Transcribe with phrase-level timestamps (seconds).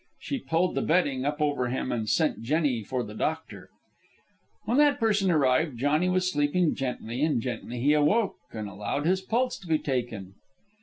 [0.19, 3.69] She pulled the bedding up over him and sent Jennie for the doctor.
[4.65, 9.21] When that person arrived, Johnny was sleeping gently, and gently he awoke and allowed his
[9.21, 10.33] pulse to be taken.